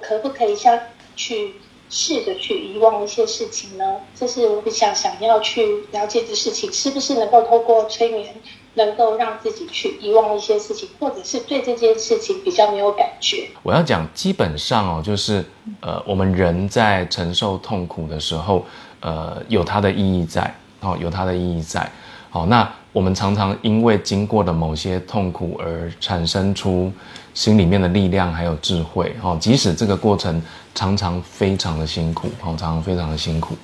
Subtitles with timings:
[0.00, 0.78] 可不可以像
[1.16, 1.54] 去
[1.88, 3.96] 试着去遗忘一些事情呢？
[4.14, 8.34] 这是我比较想要去了解的事情，是不是能够透过催眠，
[8.74, 13.48] 能够让自己去遗忘一些事情，或者是对这件事情比较没有感觉？
[13.62, 15.44] 我要讲，基本上哦，就是
[15.80, 18.64] 呃，我们人在承受痛苦的时候，
[19.00, 21.90] 呃，有它的意义在，哦，有它的意义在，
[22.30, 26.92] 好，那我们常常因为经过了某些痛苦而产生出
[27.34, 30.40] 心里面的力量，还有智慧，哈，即使这个过程
[30.72, 33.56] 常常非常的辛苦，哈，常常非常的辛苦。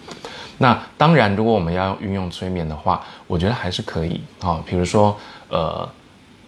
[0.58, 5.16] 那当然，如果我们要运用催眠的话，我觉得还是可以，哈，比如说，
[5.48, 5.88] 呃，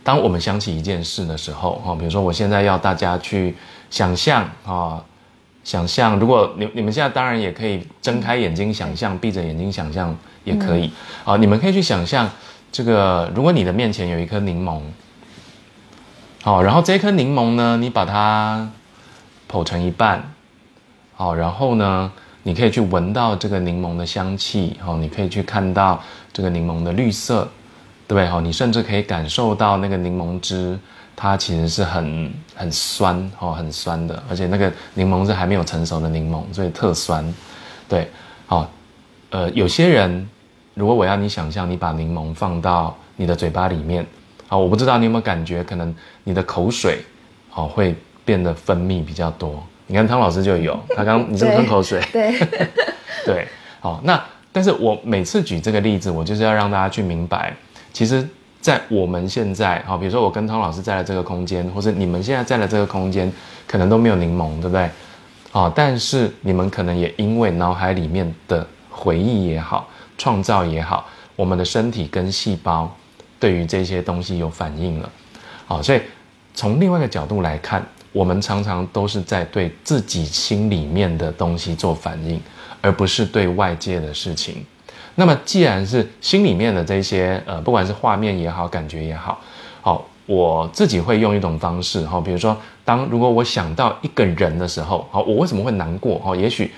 [0.03, 3.55] 当我们想起一件事的时候，哈，比如说我现在要大家去
[3.91, 5.01] 想象，啊，
[5.63, 10.17] 想象，如果你你们现在当然也可以睁开眼睛想象，闭着眼睛想象
[10.49, 10.91] 也可以，
[11.25, 12.29] 啊，你们可以去想象。
[12.71, 14.79] 这个，如果你的面前有一颗柠檬，
[16.43, 18.71] 好，然后这颗柠檬呢，你把它
[19.51, 20.23] 剖成一半，
[21.17, 25.99] 好，然后呢，你可以去闻到这个柠檬的香气，好，你可以去看到
[26.31, 27.49] 这个柠檬的绿色，
[28.07, 28.27] 对不对？
[28.29, 30.79] 好，你甚至可以感受到那个柠檬汁，
[31.17, 37.25] 它其实是很很酸，哦，很酸的，而且那个柠檬是还没有成熟的柠檬，所以特酸，
[37.89, 38.11] 对，
[38.47, 38.71] 好，
[39.31, 40.29] 呃，有些人。
[40.79, 44.07] 如果我要你想象，你把柠檬放到你的嘴巴里面，
[44.47, 47.01] 好，我不知道你有没有感觉，可能你的口水，
[47.51, 47.93] 好，会
[48.25, 49.61] 变得分泌比较多。
[49.89, 52.01] 你看汤老师就有， 他刚你是不是吞口水？
[52.13, 52.33] 对，
[53.27, 53.49] 对，
[53.81, 57.53] 好，那但是我每次举这个例子，我就是要让大家去明白，
[57.93, 58.25] 其实，
[58.61, 63.33] 在我们现在，好，比如说我跟汤老师在了这个空间，或者你们现在在了这个空间，
[63.67, 64.89] 可能都没有柠檬，对不对？
[65.51, 68.65] 好，但是你们可能也因为脑海里面的
[68.99, 69.89] 回忆也好。
[70.21, 72.93] 创造也好，我们的身体跟细胞
[73.39, 75.09] 对于这些东西有反应了，
[75.65, 76.01] 好，所以
[76.53, 82.41] 从另外一个角度来看，我们常常都是在对自己心里面的东西做反应，
[82.81, 84.57] 而不是对外界的事情。
[85.15, 89.41] 那么，既然是心里面的这些，呃，不管是画面也好，感觉也好，
[89.81, 96.19] 好，我自己会用一种方式，哈，比如说，当如果我想到一个人的时候，好，我为什么会难过？
[96.19, 96.73] 哈，也许。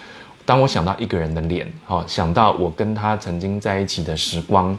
[0.45, 4.77] 当我想到一个人的脸，好，想到我跟他曾经在一起的时光，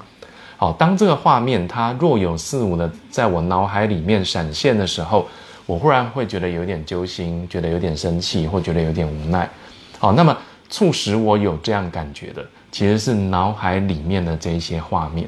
[0.58, 5.26] 好，当这个画面它若有似无的在我脑海里面闪现的时候，
[5.66, 9.50] 我忽然会觉得有点揪心，觉得有点生气，或觉得有点无奈，
[9.98, 10.36] 好，那么
[10.70, 15.26] 促使我有这样感觉的，其实是脑海里面的这些画面。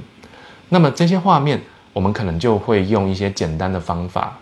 [0.68, 1.62] 那么这些画面，
[1.94, 4.38] 我们可能就会用一些简单的方法，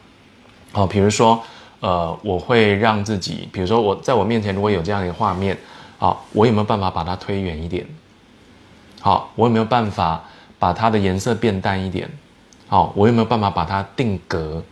[0.72, 1.40] 好，比如说，
[1.80, 5.56] 呃，我会让自己，比如说我在我面前如果有这样一个画面。
[6.02, 7.86] 好，我有没有办法把它推远一点？
[9.02, 10.24] 好，我有没有办法
[10.58, 12.10] 把它的颜色变淡一点？
[12.68, 14.64] 好，我有没有办法把它定格？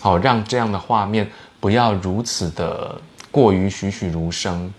[0.00, 1.28] 好，让这样的画面
[1.58, 2.96] 不要如此的
[3.32, 4.72] 过于栩栩如生。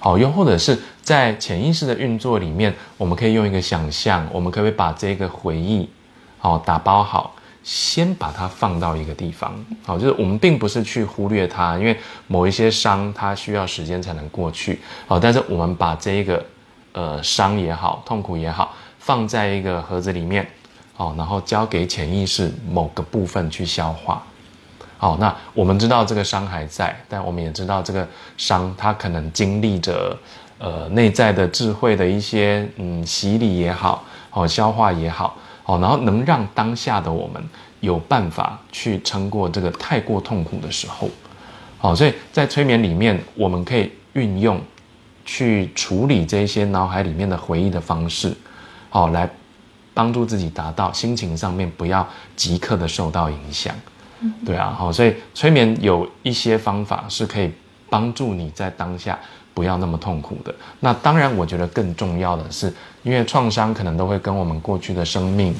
[0.00, 5.88] 好，又或者是在潜意识的运作里面，我们可以用一个想象，我们可不可以把这个回忆，
[6.40, 7.33] 好打包好。
[7.64, 9.52] 先把它放到一个地方，
[9.86, 16.44] 好，就是我们并不是去忽略它，因为某一些伤它需要时间才能过去，好，但是我们把这一个
[16.92, 20.46] 呃伤也好，痛苦也好，放在一个盒子里面，
[20.92, 24.22] 好，然后交给潜意识某个部分去消化，
[24.98, 30.14] 好，那我们知道这个伤还在，但我们也知道这个伤它可能经历着
[30.58, 35.34] 呃内在的智慧的一些嗯洗礼也好，好消化也好。
[35.64, 37.42] 好，然后能让当下的我们
[37.80, 41.08] 有办法去撑过这个太过痛苦的时候，
[41.78, 44.60] 好，所以在催眠里面，我们可以运用
[45.24, 48.32] 去处理这些脑海里面的回忆的方式，
[48.90, 49.28] 好，来
[49.94, 53.74] 帮助自己达到心情上面不要即刻的受到影响。
[54.44, 57.50] 对啊，好，所以催眠有一些方法是可以
[57.88, 59.18] 帮助你在当下。
[59.54, 60.52] 不要那么痛苦的。
[60.80, 62.70] 那当然，我觉得更重要的是，
[63.04, 65.54] 因为创伤可能都会跟我们过去的生命、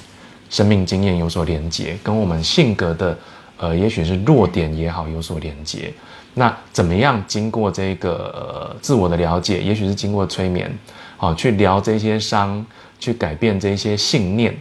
[0.50, 3.16] 生命经验有所连接，跟我们性格的，
[3.56, 5.94] 呃，也许是弱点也好有所连接。
[6.34, 10.68] 那怎么样经过这个自我的了解，也许是经过催眠，
[11.16, 12.66] 好去疗这些伤，
[12.98, 14.52] 去改变这些信念，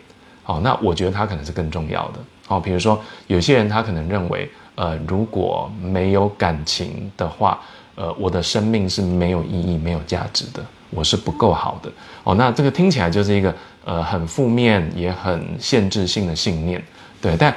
[0.43, 2.19] 好，那我觉得它可能是更重要的。
[2.45, 7.59] 好，比如说有些人他可能认为，呃，如果没有感情的话。
[7.95, 11.91] 呃，我的生命是没有意义、没有价值的，我是不够好的
[12.23, 12.33] 哦。
[12.35, 13.53] 那这个听起来就是一个
[13.85, 16.83] 呃很负面也很限制性的信念，
[17.21, 17.37] 对。
[17.37, 17.55] 但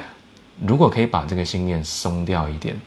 [0.65, 2.79] 如果可以把这个信念松掉一点，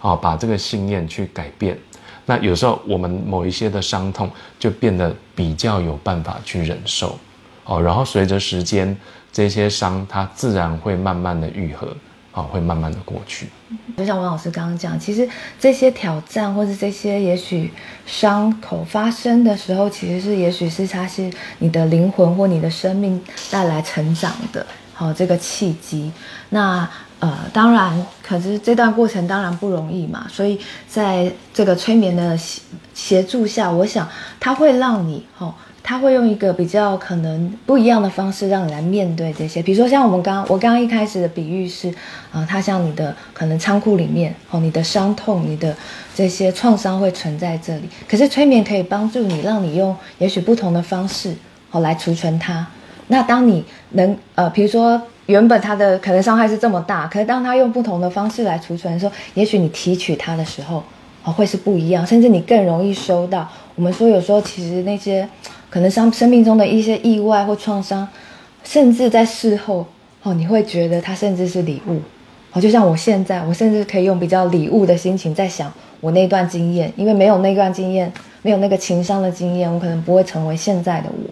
[0.00, 1.78] 哦，把这个信念去改变，
[2.26, 7.18] 那有时候我们某一些的伤痛就变得比较有办法去忍受，
[7.64, 7.80] 哦。
[7.80, 8.94] 然后随着时间，
[9.32, 11.96] 这些伤它自然会慢慢的愈合，
[12.38, 13.48] 好会慢慢的过去。
[13.96, 17.72] 就像王老师刚刚讲，其实这些挑战或者这些也许
[18.06, 23.20] 伤口发生的时候，其实是也许是它是你的灵魂或你的生命
[23.50, 24.64] 带来成长的，
[24.94, 26.10] 好这个契机。
[26.50, 26.88] 那
[27.18, 32.62] 呃，当然，可是这段过程当然不容易嘛，所以在这个催眠的协
[32.94, 34.08] 协助下，我想
[34.38, 35.52] 它会让你哈。
[35.88, 41.88] 他会用一个比较可能不一样的方式让你来面对这些，比如说像我们刚我刚刚一开始的比喻是，
[42.30, 45.74] 啊，它像你的可能仓库里面哦，你的伤痛、你的
[46.14, 51.34] 这些创伤会存在这里，可是催眠可以帮助你，让你用也许不同的方式
[51.70, 52.66] 哦来储存它。
[53.06, 60.84] 那当你能呃，比如说原本它的可能伤害是这么大，可是当他用不同的方式来储存的时候，也许你提取它的时候
[61.32, 63.48] 会是不一样，甚至你更容易收到。
[63.74, 65.28] 我们说有时候其实那些。
[65.70, 68.08] 可能生生命中的一些意外或创伤，
[68.64, 69.84] 甚至在事后
[70.22, 72.00] 哦，你会觉得它甚至是礼物
[72.54, 72.58] 哦。
[72.58, 75.70] 就像我现在，我甚至可以用比较礼物的心情在想
[76.00, 78.10] 我那段经验，因为没有那段经验，
[78.40, 81.30] 没有那个情商的经验，我可能不会成为现在的我。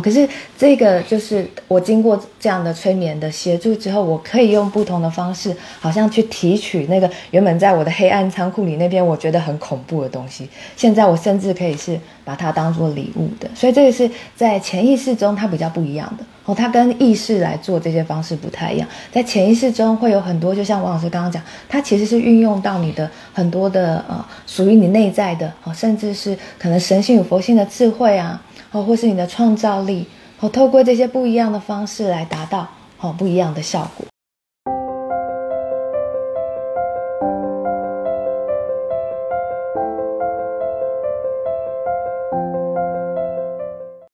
[0.00, 0.28] 可是
[0.58, 10.48] 这个就是我经过这样的催眠的协助之后，我可以用不同的方式，好像去提取那个原本在我的黑暗仓库里那边我觉得很恐怖的东西。
[10.76, 13.48] 现在我甚至可以是把它当做礼物的。
[13.54, 18.88] 所以这个是在潜意识中它比较不一样的哦，它跟意识来做这些方式不太一样。
[19.10, 28.40] 在潜意识中会有很多，就像王老师刚刚讲，它其实是运用到你的很多的呃属于你内在的哦，甚至是可能神性与佛性的智慧啊。
[28.72, 30.06] 哦，或是你的创造力，
[30.40, 32.68] 哦，透过这些不一样的方式来达到
[33.00, 34.06] 哦不一样的效果。